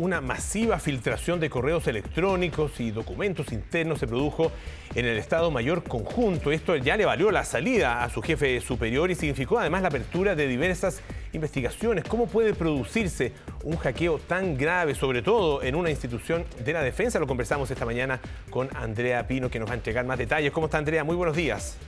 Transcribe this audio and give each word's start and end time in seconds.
Una 0.00 0.20
masiva 0.20 0.80
filtración 0.80 1.38
de 1.38 1.48
correos 1.48 1.86
electrónicos 1.86 2.80
y 2.80 2.90
documentos 2.90 3.52
internos 3.52 4.00
se 4.00 4.08
produjo 4.08 4.50
en 4.92 5.06
el 5.06 5.16
Estado 5.18 5.52
Mayor 5.52 5.84
Conjunto. 5.84 6.50
Esto 6.50 6.74
ya 6.74 6.96
le 6.96 7.04
valió 7.04 7.30
la 7.30 7.44
salida 7.44 8.02
a 8.02 8.10
su 8.10 8.20
jefe 8.20 8.60
superior 8.60 9.12
y 9.12 9.14
significó 9.14 9.56
además 9.56 9.82
la 9.82 9.88
apertura 9.88 10.34
de 10.34 10.48
diversas 10.48 11.00
investigaciones. 11.32 12.02
¿Cómo 12.08 12.26
puede 12.26 12.54
producirse 12.54 13.34
un 13.62 13.76
hackeo 13.76 14.18
tan 14.18 14.58
grave, 14.58 14.96
sobre 14.96 15.22
todo 15.22 15.62
en 15.62 15.76
una 15.76 15.90
institución 15.90 16.44
de 16.64 16.72
la 16.72 16.82
defensa? 16.82 17.20
Lo 17.20 17.28
conversamos 17.28 17.70
esta 17.70 17.86
mañana 17.86 18.18
con 18.50 18.68
Andrea 18.74 19.28
Pino, 19.28 19.48
que 19.48 19.60
nos 19.60 19.68
va 19.68 19.74
a 19.74 19.76
entregar 19.76 20.04
más 20.04 20.18
detalles. 20.18 20.50
¿Cómo 20.50 20.66
está 20.66 20.78
Andrea? 20.78 21.04
Muy 21.04 21.14
buenos 21.14 21.36
días. 21.36 21.78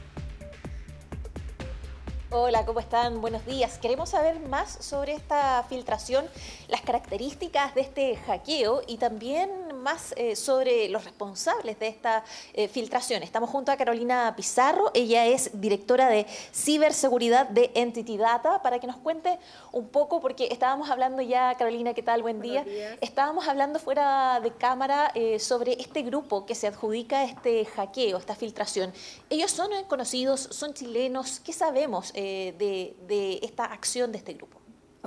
Hola, 2.38 2.66
¿cómo 2.66 2.80
están? 2.80 3.22
Buenos 3.22 3.46
días. 3.46 3.78
Queremos 3.78 4.10
saber 4.10 4.38
más 4.40 4.70
sobre 4.84 5.14
esta 5.14 5.64
filtración, 5.70 6.26
las 6.68 6.82
características 6.82 7.74
de 7.74 7.80
este 7.80 8.16
hackeo 8.16 8.82
y 8.86 8.98
también 8.98 9.50
más 9.86 10.12
eh, 10.16 10.34
sobre 10.34 10.88
los 10.88 11.04
responsables 11.04 11.78
de 11.78 11.86
esta 11.86 12.24
eh, 12.54 12.66
filtración. 12.66 13.22
Estamos 13.22 13.48
junto 13.48 13.70
a 13.70 13.76
Carolina 13.76 14.34
Pizarro, 14.36 14.90
ella 14.94 15.26
es 15.26 15.60
directora 15.60 16.08
de 16.08 16.26
ciberseguridad 16.52 17.48
de 17.48 17.70
Entity 17.72 18.16
Data, 18.16 18.60
para 18.62 18.80
que 18.80 18.88
nos 18.88 18.96
cuente 18.96 19.38
un 19.70 19.88
poco, 19.88 20.20
porque 20.20 20.48
estábamos 20.50 20.90
hablando 20.90 21.22
ya, 21.22 21.54
Carolina, 21.54 21.94
¿qué 21.94 22.02
tal? 22.02 22.20
Buen 22.22 22.40
día. 22.40 22.66
Estábamos 23.00 23.46
hablando 23.46 23.78
fuera 23.78 24.40
de 24.40 24.50
cámara 24.50 25.12
eh, 25.14 25.38
sobre 25.38 25.80
este 25.80 26.02
grupo 26.02 26.46
que 26.46 26.56
se 26.56 26.66
adjudica 26.66 27.22
este 27.22 27.64
hackeo, 27.64 28.18
esta 28.18 28.34
filtración. 28.34 28.92
Ellos 29.30 29.52
son 29.52 29.70
conocidos, 29.84 30.48
son 30.50 30.74
chilenos, 30.74 31.38
¿qué 31.38 31.52
sabemos? 31.52 32.12
de, 32.12 33.38
esta 33.42 33.66
acción 33.66 34.10
de 34.10 34.18
este 34.18 34.32
grupo? 34.32 34.55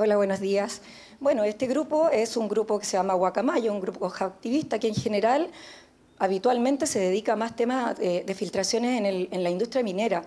Hola, 0.02 0.16
buenos 0.16 0.40
días. 0.40 0.82
Bueno, 1.20 1.44
este 1.44 1.68
grupo 1.68 2.08
es 2.08 2.38
un 2.38 2.48
grupo 2.48 2.80
que 2.80 2.86
se 2.86 2.96
llama 2.96 3.16
Guacamayo, 3.16 3.74
un 3.74 3.82
grupo 3.82 4.06
activista 4.06 4.80
que 4.80 4.88
en 4.88 4.96
general 4.96 5.50
habitualmente 6.20 6.88
se 6.88 7.00
dedica 7.00 7.34
a 7.34 7.36
más 7.36 7.54
temas 7.54 7.98
de, 7.98 8.34
filtraciones 8.34 9.28
en, 9.30 9.44
la 9.44 9.50
industria 9.50 9.84
minera. 9.84 10.24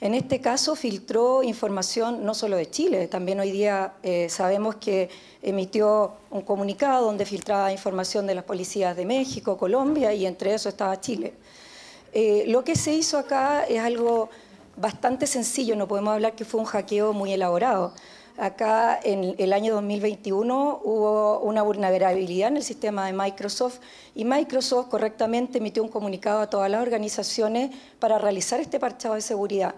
En 0.00 0.14
este 0.14 0.40
caso 0.40 0.74
filtró 0.74 1.42
información 1.42 2.24
no 2.24 2.32
solo 2.32 2.56
de 2.56 2.70
Chile, 2.70 3.08
también 3.08 3.38
hoy 3.40 3.50
día 3.50 3.92
eh, 4.02 4.30
sabemos 4.30 4.76
que 4.76 5.10
emitió 5.42 6.14
un 6.30 6.40
comunicado 6.40 7.04
donde 7.04 7.26
filtraba 7.26 7.70
información 7.70 8.26
de 8.26 8.36
las 8.36 8.44
policías 8.44 8.96
de 8.96 9.04
México, 9.04 9.58
Colombia 9.58 10.14
y 10.14 10.24
entre 10.24 10.54
eso 10.54 10.70
estaba 10.70 10.98
Chile. 10.98 11.34
Eh, 12.14 12.44
lo 12.46 12.64
que 12.64 12.74
se 12.74 12.94
hizo 12.94 13.18
acá 13.18 13.64
es 13.64 13.80
algo 13.80 14.30
bastante 14.78 15.26
sencillo, 15.26 15.76
no 15.76 15.86
podemos 15.86 16.14
hablar 16.14 16.34
que 16.34 16.46
fue 16.46 16.58
un 16.58 16.66
hackeo 16.66 17.12
muy 17.12 17.34
elaborado. 17.34 17.92
Acá 18.36 18.98
en 19.02 19.34
el 19.38 19.52
año 19.52 19.74
2021 19.74 20.80
hubo 20.84 21.40
una 21.40 21.62
vulnerabilidad 21.62 22.48
en 22.48 22.56
el 22.56 22.62
sistema 22.62 23.06
de 23.06 23.12
Microsoft 23.12 23.80
y 24.14 24.24
Microsoft 24.24 24.88
correctamente 24.88 25.58
emitió 25.58 25.82
un 25.82 25.88
comunicado 25.88 26.40
a 26.40 26.48
todas 26.48 26.70
las 26.70 26.80
organizaciones 26.80 27.70
para 27.98 28.18
realizar 28.18 28.60
este 28.60 28.80
parchado 28.80 29.14
de 29.14 29.20
seguridad. 29.20 29.74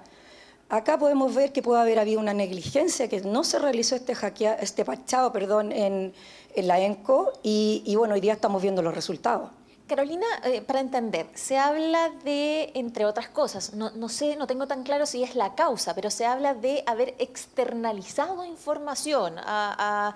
Acá 0.69 0.99
podemos 0.99 1.35
ver 1.35 1.53
que 1.53 1.61
puede 1.61 1.83
haber 1.83 1.99
habido 1.99 2.21
una 2.21 2.35
negligencia, 2.35 3.09
que 3.09 3.21
no 3.21 3.45
se 3.45 3.59
realizó 3.59 3.95
este, 3.95 4.15
hackea, 4.15 4.55
este 4.55 4.85
parchado 4.85 5.33
perdón, 5.33 5.73
en, 5.73 6.13
la 6.57 6.81
ENCO 6.81 7.33
y, 7.43 7.83
y 7.85 7.97
bueno, 7.97 8.15
hoy 8.15 8.21
día 8.21 8.35
estamos 8.35 8.63
viendo 8.63 8.81
los 8.81 8.95
resultados. 8.95 9.51
Carolina, 9.95 10.27
eh, 10.45 10.63
para 10.63 10.81
entender, 10.81 11.29
se 11.35 11.59
habla 11.59 12.09
de, 12.25 12.73
entre 12.73 13.05
otras 13.05 13.29
cosas, 13.29 13.75
no, 13.75 14.09
sé, 14.09 14.37
no 14.37 14.47
tengo 14.47 14.67
tan 14.67 14.85
claro 14.85 15.05
si 15.05 15.23
es 15.23 15.35
la 15.35 15.55
causa, 15.55 15.95
pero 15.95 16.09
se 16.09 16.25
habla 16.25 16.55
de 16.55 16.83
haber 16.87 17.15
externalizado 17.19 18.43
información 18.47 19.35
a, 19.37 20.15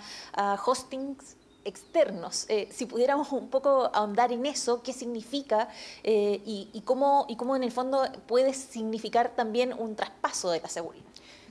hostings 0.64 1.36
externos. 1.66 2.46
Eh, 2.48 2.70
si 2.72 2.86
pudiéramos 2.86 3.32
un 3.32 3.50
poco 3.50 3.90
ahondar 3.92 4.32
en 4.32 4.46
eso, 4.46 4.82
qué 4.82 4.94
significa 4.94 5.68
eh, 6.02 6.40
y, 6.46 6.80
cómo, 6.86 7.26
y 7.28 7.36
cómo 7.36 7.54
en 7.54 7.62
el 7.62 7.70
fondo 7.70 8.02
puede 8.26 8.54
significar 8.54 9.36
también 9.36 9.74
un 9.78 9.94
traspaso 9.94 10.50
de 10.52 10.60
la 10.62 10.70
seguridad. 10.70 11.04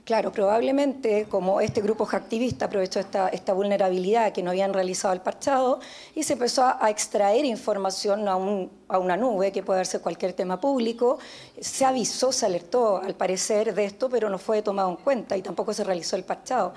Claro, 0.06 0.30
probablemente 0.30 1.26
como 1.28 1.60
este 1.60 1.80
grupo 1.80 2.08
activista 2.08 2.66
aprovechó 2.66 3.00
esta, 3.00 3.52
vulnerabilidad 3.52 4.32
que 4.32 4.40
no 4.40 4.50
habían 4.50 4.72
realizado 4.72 5.12
el 5.12 5.20
parchado 5.20 5.80
y 6.14 6.22
se 6.22 6.34
empezó 6.34 6.62
a, 6.62 6.88
extraer 6.90 7.44
información 7.44 8.28
a, 8.28 8.36
una 8.36 9.16
nube, 9.16 9.50
que 9.50 9.64
puede 9.64 9.84
ser 9.84 10.00
cualquier 10.00 10.32
tema 10.32 10.60
público. 10.60 11.18
Se 11.60 11.84
avisó, 11.84 12.30
se 12.30 12.46
alertó 12.46 12.98
al 12.98 13.16
parecer 13.16 13.74
de 13.74 13.84
esto, 13.84 14.08
pero 14.08 14.30
no 14.30 14.38
fue 14.38 14.62
tomado 14.62 14.90
en 14.90 14.96
cuenta 14.96 15.36
y 15.36 15.42
tampoco 15.42 15.72
se 15.72 15.82
realizó 15.82 16.14
el 16.14 16.22
parchado. 16.22 16.72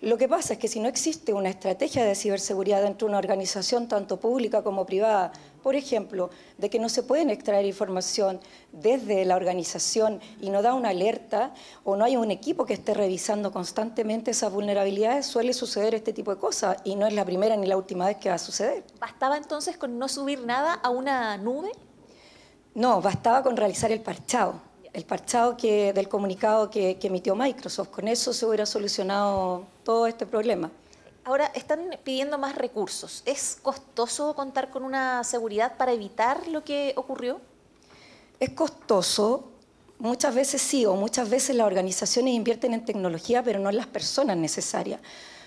Lo 0.00 0.18
que 0.18 0.26
pasa 0.26 0.54
es 0.54 0.58
que 0.58 0.66
si 0.66 0.80
no 0.80 0.88
existe 0.88 1.32
una 1.32 1.50
estrategia 1.50 2.04
de 2.04 2.16
ciberseguridad 2.16 2.82
dentro 2.82 3.06
de 3.06 3.10
una 3.10 3.18
organización 3.18 3.86
tanto 3.86 4.18
pública 4.18 4.64
como 4.64 4.84
privada, 4.84 5.30
por 5.64 5.76
ejemplo, 5.76 6.28
de 6.58 6.68
que 6.68 6.78
no 6.78 6.90
se 6.90 7.02
pueden 7.02 7.30
extraer 7.30 7.64
información 7.64 8.38
desde 8.70 9.24
la 9.24 9.34
organización 9.34 10.20
y 10.38 10.50
no 10.50 10.60
da 10.60 10.74
una 10.74 10.90
alerta 10.90 11.54
o 11.84 11.96
no 11.96 12.04
hay 12.04 12.16
un 12.16 12.30
equipo 12.30 12.66
que 12.66 12.74
esté 12.74 12.92
revisando 12.92 13.50
constantemente 13.50 14.32
esas 14.32 14.52
vulnerabilidades, 14.52 15.24
suele 15.24 15.54
suceder 15.54 15.94
este 15.94 16.12
tipo 16.12 16.34
de 16.34 16.38
cosas 16.38 16.76
y 16.84 16.96
no 16.96 17.06
es 17.06 17.14
la 17.14 17.24
primera 17.24 17.56
ni 17.56 17.66
la 17.66 17.78
última 17.78 18.04
vez 18.06 18.18
que 18.18 18.28
va 18.28 18.34
a 18.34 18.38
suceder. 18.38 18.84
¿Bastaba 19.00 19.38
entonces 19.38 19.78
con 19.78 19.98
no 19.98 20.06
subir 20.06 20.44
nada 20.44 20.74
a 20.74 20.90
una 20.90 21.38
nube? 21.38 21.72
No, 22.74 23.00
bastaba 23.00 23.42
con 23.42 23.56
realizar 23.56 23.90
el 23.90 24.02
parchado 24.02 24.60
el 24.92 25.04
parchado 25.04 25.56
que, 25.56 25.92
del 25.92 26.08
comunicado 26.08 26.70
que, 26.70 26.96
emitió 27.02 27.34
Microsoft. 27.34 27.88
Con 27.88 28.06
eso 28.06 28.32
se 28.32 28.46
hubiera 28.46 28.64
solucionado 28.64 29.64
todo 29.82 30.06
este 30.06 30.24
problema. 30.24 30.70
Ahora, 31.26 31.50
están 31.54 31.88
pidiendo 32.04 32.36
más 32.36 32.54
recursos. 32.54 33.22
¿Es 33.24 33.56
costoso 33.62 34.34
contar 34.34 34.70
con 34.70 34.82
una 34.82 35.24
seguridad 35.24 35.78
para 35.78 35.92
evitar 35.92 36.46
lo 36.48 36.62
que 36.62 36.92
ocurrió? 36.96 37.40
Es 38.38 38.50
costoso, 38.50 39.48
muchas 39.98 40.34
veces 40.34 40.60
sí, 40.60 40.84
o 40.84 40.94
muchas 40.96 41.30
veces 41.30 41.56
las 41.56 41.66
organizaciones 41.66 42.34
invierten 42.34 42.74
en 42.74 42.84
tecnología, 42.84 43.42
pero 43.42 43.58
no 43.58 43.70
en 43.70 43.78
las 43.78 43.86
personas 43.86 44.36
necesarias. 44.36 45.00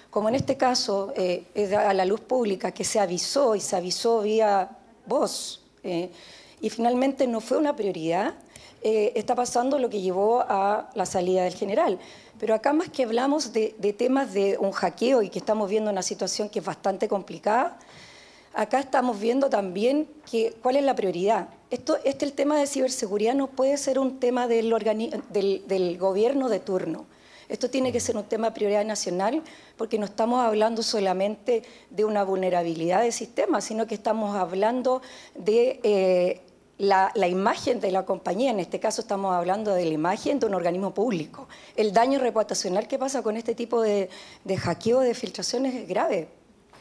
Como 0.09 0.29
en 0.29 0.35
este 0.35 0.57
caso, 0.57 1.13
eh, 1.15 1.45
es 1.53 1.71
a 1.71 1.93
la 1.93 2.05
luz 2.05 2.21
pública 2.21 2.71
que 2.71 2.83
se 2.83 2.99
avisó 2.99 3.53
y 3.53 3.59
se 3.59 3.75
avisó 3.75 4.21
vía 4.21 4.69
voz, 5.05 5.61
eh, 5.83 6.09
y 6.61 6.69
finalmente 6.69 7.27
no 7.27 7.41
fue 7.41 7.57
una 7.57 7.75
prioridad, 7.75 8.33
eh, 8.83 9.11
está 9.15 9.35
pasando 9.35 9.79
lo 9.79 9.89
que 9.89 10.01
llevó 10.01 10.41
a 10.41 10.89
la 10.93 11.05
salida 11.05 11.43
del 11.43 11.55
general. 11.55 11.99
Pero 12.39 12.53
acá 12.53 12.73
más 12.73 12.89
que 12.89 13.03
hablamos 13.03 13.51
de, 13.51 13.71
temas 13.97 14.33
de 14.33 14.57
un 14.59 14.71
hackeo 14.71 15.23
y 15.23 15.29
que 15.29 15.39
estamos 15.39 15.69
viendo 15.69 15.89
una 15.89 16.03
situación 16.03 16.49
que 16.49 16.59
es 16.59 16.65
bastante 16.65 17.07
complicada, 17.07 17.79
acá 18.53 18.79
estamos 18.79 19.19
viendo 19.19 19.49
también 19.49 20.07
que, 20.29 20.55
cuál 20.61 20.75
es 20.75 20.83
la 20.83 20.95
prioridad. 20.95 21.49
Este 21.69 22.25
el 22.25 22.33
tema 22.33 22.59
de 22.59 22.67
ciberseguridad 22.67 23.33
no 23.33 23.47
puede 23.47 23.77
ser 23.77 23.99
un 23.99 24.19
tema 24.19 24.47
del, 24.47 24.69
del, 25.29 25.97
gobierno 25.97 26.47
de 26.47 26.59
turno. 26.59 27.05
Esto 27.49 27.69
tiene 27.69 27.91
que 27.91 27.99
ser 27.99 28.17
un 28.17 28.25
tema 28.25 28.49
de 28.49 28.55
prioridad 28.55 28.85
nacional 28.85 29.41
porque 29.77 29.97
no 29.97 30.05
estamos 30.05 30.45
hablando 30.45 30.83
solamente 30.83 31.63
de 31.89 32.05
una 32.05 32.23
vulnerabilidad 32.23 33.01
del 33.01 33.13
sistema, 33.13 33.61
sino 33.61 33.87
que 33.87 33.95
estamos 33.95 34.35
hablando 34.35 35.01
de 35.33 35.79
eh, 35.83 36.41
la, 36.77 37.11
imagen 37.27 37.79
de 37.79 37.91
la 37.91 38.05
compañía, 38.05 38.51
en 38.51 38.59
este 38.59 38.79
caso 38.79 39.01
estamos 39.01 39.33
hablando 39.33 39.73
de 39.73 39.85
la 39.85 39.93
imagen 39.93 40.39
de 40.39 40.45
un 40.45 40.53
organismo 40.53 40.93
público. 40.93 41.47
El 41.75 41.93
daño 41.93 42.19
reputacional 42.19 42.87
que 42.87 42.99
pasa 42.99 43.23
con 43.23 43.37
este 43.37 43.55
tipo 43.55 43.81
de, 43.81 44.09
hackeo, 44.57 44.99
de 44.99 45.13
filtraciones 45.13 45.73
es 45.73 45.87
grave. 45.87 46.29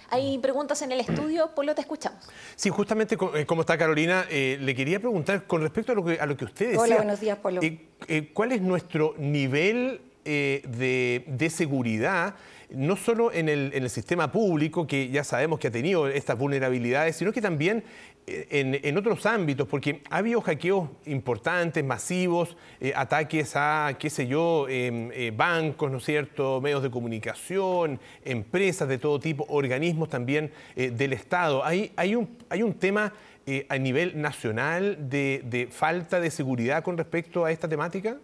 Hay 0.09 0.39
preguntas 0.39 0.83
en 0.83 0.93
el 0.93 1.01
estudio, 1.01 1.51
Polo, 1.55 1.75
te 1.75 1.81
escuchamos. 1.81 2.23
Sí, 2.55 2.71
justamente 2.71 3.17
eh, 3.35 3.45
como 3.45 3.63
está 3.63 3.77
Carolina, 3.77 4.25
eh, 4.31 4.57
le 4.61 4.75
quería 4.75 5.01
preguntar 5.01 5.47
con 5.47 5.63
respecto 5.63 5.93
a 5.93 5.95
lo 5.97 6.05
que, 6.05 6.21
a 6.21 6.27
lo 6.27 6.37
que 6.37 6.45
usted 6.45 6.67
decía. 6.67 6.81
Hola, 6.81 6.97
buenos 6.97 7.19
días, 7.19 7.39
Polo. 7.39 7.61
Eh, 7.63 8.31
¿Cuál 8.33 8.53
es 8.53 8.61
nuestro 8.63 9.15
nivel 9.19 10.01
de, 10.27 11.25
de 11.27 11.51
seguridad? 11.51 12.35
no 12.71 12.97
solo 12.97 13.33
en 13.33 13.49
el, 13.49 13.71
en 13.75 13.85
el, 13.85 13.91
sistema 13.91 14.33
público, 14.33 14.89
que 14.89 15.09
ya 15.09 15.23
sabemos 15.23 15.61
que 15.61 15.69
ha 15.69 15.71
tenido 15.71 16.09
estas 16.09 16.37
vulnerabilidades, 16.37 17.17
sino 17.17 17.33
que 17.33 17.41
también 17.41 17.85
eh, 18.29 18.81
en, 18.83 18.99
otros 18.99 19.25
ámbitos, 19.25 19.69
porque 19.69 20.03
ha 20.11 20.17
habido 20.17 20.41
hackeos 20.41 20.89
importantes, 21.07 21.85
masivos, 21.85 22.57
eh, 22.81 22.93
ataques 22.97 23.53
a, 23.55 23.95
qué 23.99 24.11
sé 24.11 24.27
yo, 24.27 24.67
em, 24.69 25.11
eh, 25.13 25.33
bancos, 25.35 25.93
¿no 25.93 25.99
es 25.99 26.05
cierto?, 26.05 26.61
medios 26.61 26.83
de 26.83 26.91
comunicación, 26.91 28.01
empresas 28.25 28.89
de 28.89 28.99
todo 28.99 29.21
tipo, 29.21 29.47
organismos 29.49 30.09
también 30.09 30.51
del 30.75 31.13
Estado. 31.13 31.65
¿Hay, 31.65 31.93
hay, 31.97 32.17
un, 32.17 32.37
hay 32.49 32.63
un 32.63 32.75
tema 32.75 33.13
a 33.69 33.79
nivel 33.79 34.21
nacional 34.21 35.09
de, 35.09 35.43
de 35.45 35.69
falta 35.69 36.19
de 36.19 36.33
seguridad 36.33 36.83
con 36.83 36.99
respecto 36.99 37.45
a 37.45 37.53
esta 37.53 37.69
temática? 37.69 38.17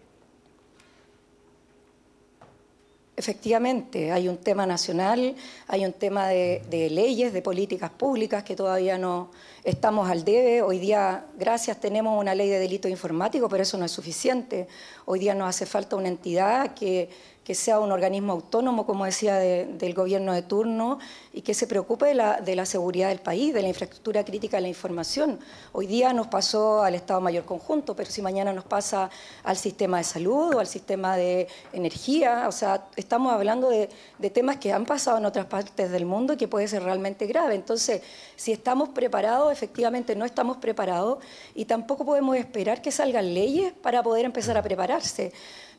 Efectivamente, 3.22 4.10
hay 4.10 4.26
un 4.26 4.36
tema 4.38 4.66
nacional, 4.66 5.36
hay 5.68 5.84
un 5.84 5.92
tema 5.92 6.26
de, 6.26 6.88
leyes, 6.90 7.32
de 7.32 7.40
políticas 7.40 7.88
públicas 7.88 8.42
que 8.42 8.56
todavía 8.56 8.98
no 8.98 9.30
estamos 9.62 10.10
al 10.10 10.24
debe. 10.24 10.60
Hoy 10.60 10.80
día, 10.80 11.26
gracias, 11.38 11.78
tenemos 11.78 12.20
una 12.20 12.34
ley 12.34 12.48
de 12.48 12.58
delito 12.58 12.88
informático, 12.88 13.48
pero 13.48 13.62
eso 13.62 13.78
no 13.78 13.84
es 13.84 13.92
suficiente. 13.92 14.66
Hoy 15.04 15.20
día 15.20 15.36
nos 15.36 15.48
hace 15.48 15.66
falta 15.66 15.94
una 15.94 16.08
entidad 16.08 16.74
que, 16.74 17.10
que 17.44 17.54
sea 17.54 17.80
un 17.80 17.90
organismo 17.90 18.32
autónomo, 18.32 18.86
como 18.86 19.04
decía, 19.04 19.36
del 19.36 19.94
gobierno 19.94 20.32
de 20.32 20.42
turno 20.42 20.98
y 21.32 21.42
que 21.42 21.54
se 21.54 21.66
preocupe 21.66 22.06
de 22.06 22.14
la, 22.54 22.66
seguridad 22.66 23.08
del 23.08 23.18
país, 23.18 23.52
de 23.52 23.62
la 23.62 23.68
infraestructura 23.68 24.24
crítica 24.24 24.58
de 24.58 24.62
la 24.62 24.68
información. 24.68 25.40
Hoy 25.72 25.86
día 25.86 26.12
nos 26.12 26.28
pasó 26.28 26.82
al 26.82 26.94
Estado 26.94 27.20
Mayor 27.20 27.44
Conjunto, 27.44 27.96
pero 27.96 28.10
si 28.10 28.22
mañana 28.22 28.52
nos 28.52 28.64
pasa 28.64 29.10
al 29.42 29.56
sistema 29.56 29.98
de 29.98 30.04
salud 30.04 30.54
o 30.54 30.60
al 30.60 30.68
sistema 30.68 31.16
de 31.16 31.48
energía, 31.72 32.46
o 32.46 32.52
sea, 32.52 32.86
estamos 32.94 33.32
hablando 33.32 33.68
de, 33.70 33.88
de 34.18 34.30
temas 34.30 34.58
que 34.58 34.72
han 34.72 34.86
pasado 34.86 35.18
en 35.18 35.24
otras 35.24 35.46
partes 35.46 35.90
del 35.90 36.06
mundo 36.06 36.34
y 36.34 36.36
que 36.36 36.46
puede 36.46 36.68
ser 36.68 36.84
realmente 36.84 37.26
grave. 37.26 37.56
Entonces, 37.56 38.02
si 38.36 38.52
estamos 38.52 38.90
preparados, 38.90 39.52
efectivamente 39.52 40.14
no 40.14 40.24
estamos 40.24 40.58
preparados 40.58 41.18
y 41.56 41.64
tampoco 41.64 42.04
podemos 42.04 42.36
esperar 42.36 42.82
que 42.82 42.92
salgan 42.92 43.34
leyes 43.34 43.72
para 43.72 44.02
poder 44.02 44.26
empezar 44.26 44.56
a 44.56 44.62
prepararse. 44.62 45.32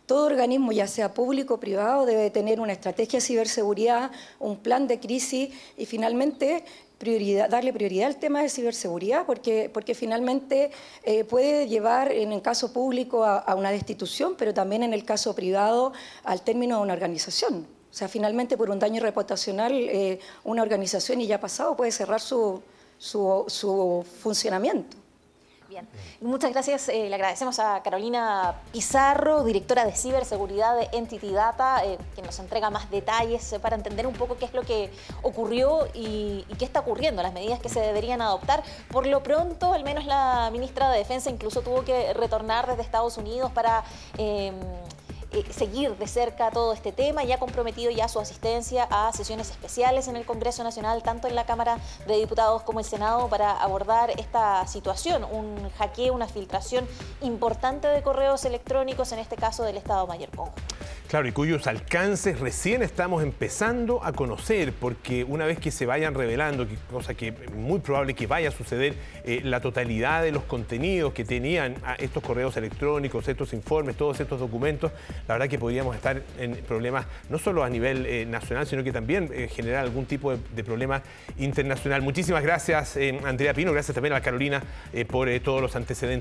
Todo 0.05 0.25
organismo, 0.25 0.71
ya 0.73 0.87
sea 0.87 1.13
público 1.13 1.53
o 1.55 1.59
privado, 1.59 2.05
debe 2.05 2.29
tener 2.29 2.59
una 2.59 2.73
estrategia 2.73 3.19
de 3.19 3.25
ciberseguridad, 3.25 4.11
un 4.39 4.57
plan 4.57 4.85
de 4.87 4.99
crisis 4.99 5.49
y 5.77 5.85
finalmente 5.85 6.65
darle 7.49 7.73
prioridad 7.73 8.07
al 8.07 8.17
tema 8.17 8.41
de 8.41 8.49
ciberseguridad, 8.49 9.25
porque, 9.25 9.69
porque 9.73 9.93
finalmente 9.93 10.71
eh, 11.03 11.23
puede 11.23 11.67
llevar 11.67 12.11
en 12.11 12.31
el 12.31 12.41
caso 12.41 12.71
público 12.71 13.25
a, 13.25 13.55
una 13.55 13.71
destitución, 13.71 14.35
pero 14.37 14.53
también 14.53 14.83
en 14.83 14.93
el 14.93 15.03
caso 15.03 15.35
privado 15.35 15.93
al 16.23 16.41
término 16.41 16.77
de 16.77 16.83
una 16.83 16.93
organización. 16.93 17.67
O 17.91 17.95
sea, 17.95 18.07
finalmente 18.07 18.57
por 18.57 18.69
un 18.69 18.79
daño 18.79 19.01
reputacional, 19.01 19.73
eh, 19.73 20.19
una 20.43 20.63
organización 20.63 21.21
y 21.21 21.27
ya 21.27 21.39
pasado 21.39 21.75
puede 21.75 21.91
cerrar 21.91 22.21
su, 22.21 22.61
su 22.97 24.05
funcionamiento. 24.21 25.02
Bien, 25.69 25.87
muchas 26.21 26.51
gracias. 26.51 26.89
Eh, 26.89 27.07
le 27.09 27.15
agradecemos 27.15 27.57
a 27.59 27.81
Carolina 27.81 28.55
Pizarro, 28.71 29.43
directora 29.43 29.85
de 29.85 29.93
ciberseguridad 29.93 30.77
de 30.77 30.89
Entity 30.91 31.31
Data, 31.31 31.83
eh, 31.85 31.97
que 32.15 32.21
nos 32.21 32.37
entrega 32.39 32.69
más 32.69 32.91
detalles 32.91 33.53
eh, 33.53 33.59
para 33.59 33.75
entender 33.75 34.05
un 34.05 34.13
poco 34.13 34.37
qué 34.37 34.45
es 34.45 34.53
lo 34.53 34.63
que 34.63 34.91
ocurrió 35.21 35.87
y, 35.93 36.45
qué 36.59 36.65
está 36.65 36.81
ocurriendo, 36.81 37.23
las 37.23 37.33
medidas 37.33 37.59
que 37.59 37.69
se 37.69 37.79
deberían 37.79 38.21
adoptar. 38.21 38.61
Por 38.91 39.07
lo 39.07 39.23
pronto, 39.23 39.73
al 39.73 39.83
menos 39.83 40.05
la 40.05 40.49
ministra 40.51 40.91
de 40.91 40.99
Defensa 40.99 41.29
incluso 41.29 41.61
tuvo 41.61 41.83
que 41.83 42.13
retornar 42.13 42.67
desde 42.67 42.81
Estados 42.81 43.17
Unidos 43.17 43.51
para 43.51 43.83
eh, 45.33 45.43
seguir 45.51 45.97
de 45.97 46.07
cerca 46.07 46.51
todo 46.51 46.73
este 46.73 46.91
tema 46.91 47.23
y 47.23 47.31
ha 47.31 47.39
comprometido 47.39 47.91
ya 47.91 48.07
su 48.07 48.19
asistencia 48.19 48.87
a 48.89 49.11
sesiones 49.13 49.49
especiales 49.49 50.07
en 50.07 50.15
el 50.15 50.25
Congreso 50.25 50.63
Nacional, 50.63 51.03
tanto 51.03 51.27
en 51.27 51.35
la 51.35 51.45
Cámara 51.45 51.79
de 52.07 52.17
Diputados 52.17 52.63
como 52.63 52.79
el 52.79 52.85
Senado, 52.85 53.27
para 53.27 53.51
abordar 53.51 54.11
esta 54.11 54.65
situación, 54.67 55.23
un 55.23 55.69
hackeo, 55.77 56.13
una 56.13 56.27
filtración 56.27 56.87
importante 57.21 57.87
de 57.87 58.01
correos 58.01 58.45
electrónicos, 58.45 59.11
en 59.11 59.19
este 59.19 59.35
caso 59.35 59.63
del 59.63 59.77
Estado 59.77 60.07
Mayor 60.07 60.29
Conjunto. 60.29 60.72
Claro, 61.13 61.27
y 61.27 61.31
cuyos 61.31 61.67
alcances 61.67 62.39
recién 62.39 62.81
estamos 62.81 63.21
empezando 63.21 64.03
a 64.03 64.13
conocer, 64.13 64.73
porque 64.73 65.23
una 65.23 65.45
vez 65.45 65.59
que 65.59 65.69
se 65.69 65.85
vayan 65.85 66.15
revelando, 66.15 66.65
cosa 66.89 67.13
que 67.13 67.27
es 67.27 67.53
muy 67.53 67.81
probable 67.81 68.15
que 68.15 68.25
vaya 68.25 68.49
a 68.49 68.51
suceder, 68.51 68.95
eh, 69.23 69.41
la 69.43 69.61
totalidad 69.61 70.23
de 70.23 70.31
los 70.31 70.41
contenidos 70.41 71.13
que 71.13 71.23
tenían 71.23 71.75
ah, 71.83 71.95
estos 71.99 72.23
correos 72.23 72.57
electrónicos, 72.57 73.27
estos 73.27 73.53
informes, 73.53 73.95
todos 73.95 74.19
estos 74.21 74.39
documentos, 74.39 74.91
la 75.27 75.35
verdad 75.35 75.47
que 75.49 75.59
podríamos 75.59 75.95
estar 75.95 76.23
en 76.39 76.55
problemas 76.67 77.05
no 77.29 77.37
solo 77.37 77.63
a 77.63 77.69
nivel 77.69 78.07
eh, 78.07 78.25
nacional, 78.25 78.65
sino 78.65 78.83
que 78.83 78.91
también 78.91 79.29
eh, 79.31 79.47
generar 79.53 79.83
algún 79.83 80.07
tipo 80.07 80.35
de, 80.35 80.63
problema 80.63 81.03
internacional. 81.37 82.01
Muchísimas 82.01 82.41
gracias, 82.41 82.97
Andrea 83.23 83.53
Pino, 83.53 83.71
gracias 83.71 83.93
también 83.93 84.15
a 84.15 84.21
Carolina 84.21 84.63
por 85.09 85.29
todos 85.41 85.61
los 85.61 85.75
antecedentes. 85.75 86.11